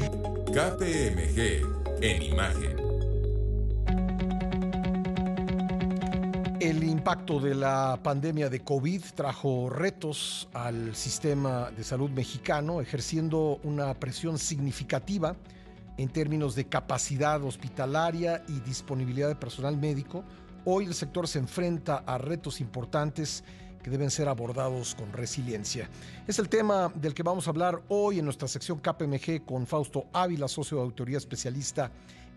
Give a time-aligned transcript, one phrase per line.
[0.00, 1.62] KPMG
[2.00, 2.76] en imagen.
[6.58, 13.60] El impacto de la pandemia de COVID trajo retos al sistema de salud mexicano, ejerciendo
[13.62, 15.36] una presión significativa
[15.98, 20.24] en términos de capacidad hospitalaria y disponibilidad de personal médico.
[20.64, 23.44] Hoy el sector se enfrenta a retos importantes
[23.82, 25.88] que deben ser abordados con resiliencia.
[26.26, 30.04] Es el tema del que vamos a hablar hoy en nuestra sección KPMG con Fausto
[30.12, 31.90] Ávila, socio de autoría especialista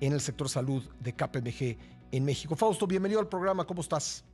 [0.00, 1.76] en el sector salud de KPMG
[2.12, 2.56] en México.
[2.56, 4.24] Fausto, bienvenido al programa, ¿cómo estás?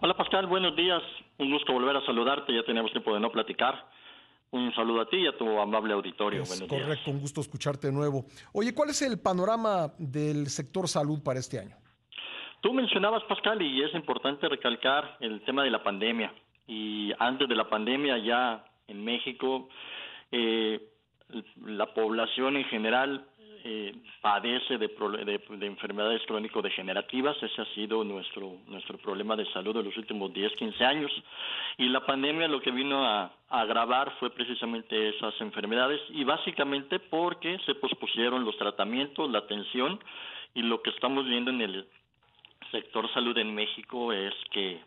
[0.00, 1.02] Hola Pascal, buenos días.
[1.38, 3.88] Un gusto volver a saludarte, ya teníamos tiempo de no platicar.
[4.50, 6.42] Un saludo a ti y a tu amable auditorio.
[6.42, 8.24] Es correcto, un gusto escucharte de nuevo.
[8.52, 11.76] Oye, ¿cuál es el panorama del sector salud para este año?
[12.60, 16.32] Tú mencionabas, Pascal, y es importante recalcar el tema de la pandemia.
[16.66, 19.68] Y antes de la pandemia ya en México,
[20.32, 20.80] eh,
[21.64, 23.24] la población en general
[23.64, 27.36] eh, padece de, de, enfermedades crónico-degenerativas.
[27.42, 31.12] Ese ha sido nuestro, nuestro problema de salud de los últimos 10, 15 años.
[31.76, 37.58] Y la pandemia lo que vino a, agravar fue precisamente esas enfermedades y básicamente porque
[37.64, 39.98] se pospusieron los tratamientos, la atención
[40.54, 41.88] y lo que estamos viendo en el
[42.70, 44.80] sector salud en México es que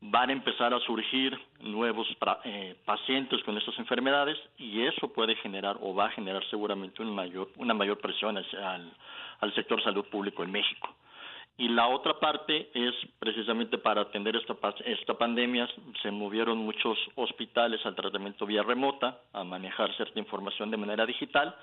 [0.00, 2.08] van a empezar a surgir nuevos
[2.44, 7.14] eh, pacientes con estas enfermedades y eso puede generar o va a generar seguramente un
[7.14, 8.92] mayor, una mayor presión al,
[9.40, 10.88] al sector salud público en México.
[11.58, 15.68] Y la otra parte es precisamente para atender esta, esta pandemia,
[16.02, 21.54] se movieron muchos hospitales al tratamiento vía remota, a manejar cierta información de manera digital,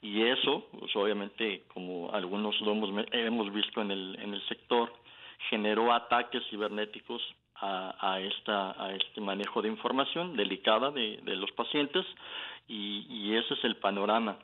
[0.00, 4.92] y eso, pues obviamente, como algunos lo hemos, hemos visto en el, en el sector,
[5.48, 7.22] generó ataques cibernéticos
[7.64, 12.04] a, esta, a este manejo de información delicada de, los pacientes
[12.66, 14.36] y, ese es el panorama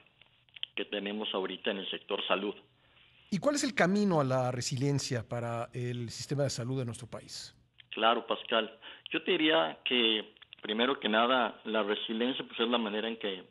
[0.76, 2.54] que tenemos ahorita en el sector salud.
[3.30, 7.08] ¿Y cuál es el camino a la resiliencia para el sistema de salud de nuestro
[7.08, 7.54] país?
[7.90, 8.78] Claro, Pascal.
[9.10, 13.44] Yo te diría que, primero que nada, la resiliencia pues, es la manera en que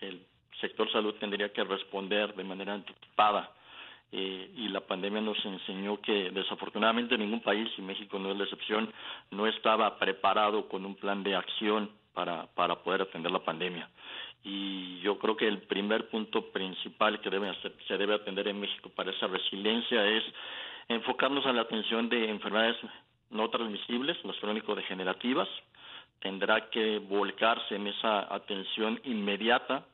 [0.00, 0.26] el
[0.60, 3.52] sector salud tendría que responder de manera anticipada
[4.12, 8.44] eh, y la pandemia nos enseñó que desafortunadamente ningún país, y México no es la
[8.44, 8.92] excepción,
[9.30, 13.88] no estaba preparado con un plan de acción para, para poder atender la pandemia.
[14.42, 17.52] Y yo creo que el primer punto principal que debe
[17.86, 20.24] se debe atender en México para esa resiliencia es
[20.88, 22.76] enfocarnos a la atención de enfermedades
[23.30, 25.48] no transmisibles, las crónico-degenerativas.
[26.20, 29.84] Tendrá que volcarse en esa atención inmediata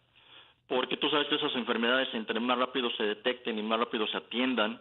[0.69, 4.17] porque tú sabes que esas enfermedades entre más rápido se detecten y más rápido se
[4.17, 4.81] atiendan,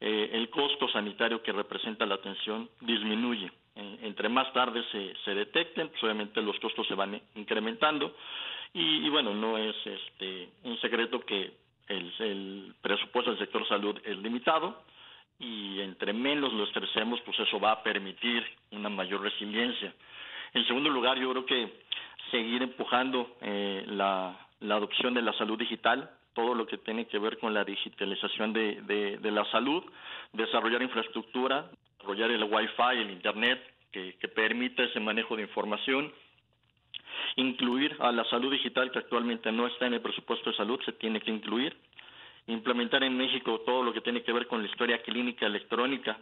[0.00, 3.50] eh, el costo sanitario que representa la atención disminuye.
[3.74, 8.14] entre más tarde se, se detecten, pues obviamente los costos se van incrementando
[8.72, 11.52] y, bueno, no es este un secreto que
[11.88, 14.82] el, el presupuesto del sector salud es limitado
[15.38, 19.94] y entre menos lo estresemos, pues eso va a permitir una mayor resiliencia.
[20.52, 21.84] En segundo lugar, yo creo que
[22.30, 27.18] seguir empujando eh, la, la adopción de la salud digital, todo lo que tiene que
[27.18, 28.82] ver con la digitalización de,
[29.20, 29.82] de, la salud,
[30.32, 36.12] desarrollar infraestructura, desarrollar el Wi-Fi, el Internet, que, que permita ese manejo de información,
[37.36, 40.92] incluir a la salud digital que actualmente no está en el presupuesto de salud, se
[40.92, 41.76] tiene que incluir,
[42.46, 46.18] implementar en México todo lo que tiene que ver con la historia clínica electrónica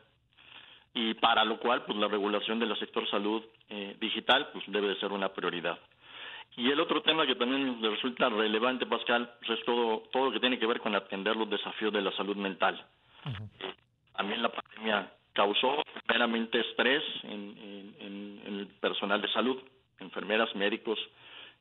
[0.95, 5.01] y para lo cual pues la regulación del sector salud eh, digital pues debe de
[5.01, 5.78] ser una prioridad.
[6.56, 10.41] Y el otro tema que también resulta relevante, Pascal, pues es todo, todo lo que
[10.41, 12.84] tiene que ver con atender los desafíos de la salud mental.
[14.16, 19.59] También la pandemia causó meramente estrés en, en, el personal de salud,
[19.98, 20.98] enfermeras, médicos,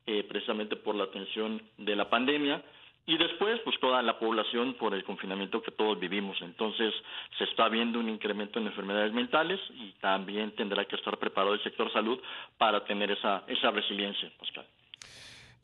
[0.06, 2.62] eh, precisamente por la atención de la pandemia.
[3.06, 6.40] Y después, pues toda la población por el confinamiento que todos vivimos.
[6.40, 6.94] Entonces,
[7.36, 11.62] se está viendo un incremento en enfermedades mentales y también tendrá que estar preparado el
[11.62, 12.18] sector salud
[12.56, 14.64] para tener esa, esa resiliencia, Pascal.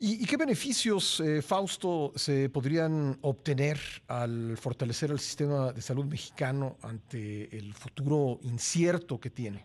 [0.03, 3.77] ¿Y, qué beneficios, eh, Fausto, se podrían obtener
[4.07, 9.63] al fortalecer el sistema de salud mexicano ante el futuro incierto que tiene?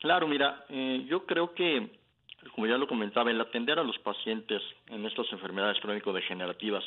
[0.00, 2.00] Claro, mira, eh, yo creo que,
[2.54, 6.84] como ya lo comentaba, el atender a los pacientes en estas enfermedades crónico-degenerativas,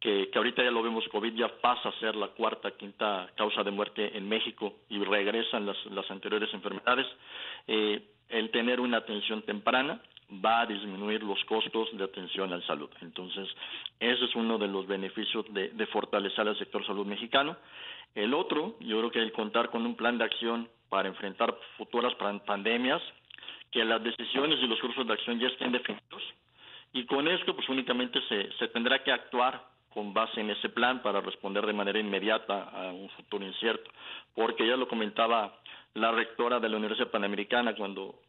[0.00, 3.62] que, que ahorita ya lo vemos, COVID ya pasa a ser la cuarta, quinta causa
[3.62, 7.06] de muerte en México y regresan las, las anteriores enfermedades,
[7.68, 12.66] eh, el tener una atención temprana, va a disminuir los costos de atención a la
[12.66, 12.90] salud.
[13.00, 13.48] Entonces,
[13.98, 17.56] ese es uno de los beneficios de, fortalecer el sector salud mexicano.
[18.14, 22.14] El otro, yo creo que el contar con un plan de acción para enfrentar futuras
[22.46, 23.02] pandemias,
[23.70, 26.22] que las decisiones y los cursos de acción ya estén definidos
[26.94, 31.02] Y con esto, pues únicamente se, se tendrá que actuar con base en ese plan
[31.02, 33.90] para responder de manera inmediata a un futuro incierto,
[34.34, 35.58] porque ya lo comentaba
[35.94, 38.20] la rectora de la Universidad Panamericana cuando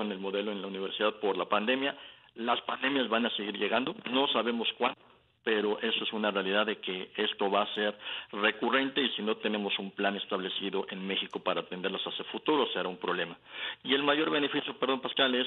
[0.00, 1.96] en el modelo en la universidad por la pandemia,
[2.36, 4.98] las pandemias van a seguir llegando, no sabemos cuándo,
[5.44, 7.98] pero eso es una realidad de que esto va a ser
[8.32, 12.88] recurrente y si no tenemos un plan establecido en México para atenderlos hacia futuro será
[12.88, 13.36] un problema.
[13.82, 15.46] Y el mayor beneficio, perdón Pascal, es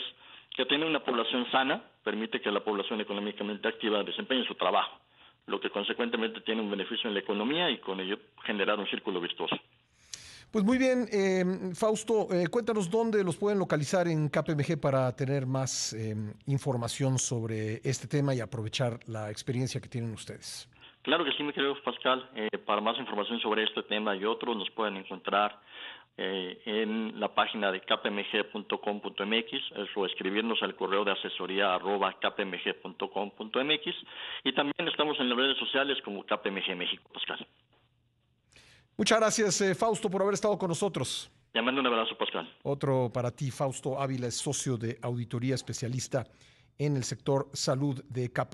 [0.55, 4.99] que tener una población sana permite que la población económicamente activa desempeñe su trabajo,
[5.47, 9.19] lo que consecuentemente tiene un beneficio en la economía y con ello generar un círculo
[9.19, 9.57] virtuoso.
[10.55, 11.43] Pues muy bien, eh,
[11.75, 16.15] Fausto, eh, cuéntanos dónde los pueden localizar en KPMG para tener más eh,
[16.47, 20.69] información sobre este tema y aprovechar la experiencia que tienen ustedes.
[21.01, 22.29] Claro que sí, mi querido Pascal.
[22.65, 25.59] para más información sobre este tema y otros nos pueden encontrar
[26.15, 29.51] en la página de kpmg.com.mx
[29.93, 33.95] o escribirnos al correo de asesoría arroba kpmg.com.mx
[34.45, 37.45] y también estamos en las redes sociales como KPMG México, Pascal.
[38.97, 41.29] Muchas gracias, eh, Fausto, por haber estado con nosotros.
[41.53, 42.49] Llamando un abrazo, Pascal.
[42.63, 46.25] Otro para ti, Fausto Ávila, es socio de auditoría especialista
[46.77, 48.53] en el sector salud de CAP.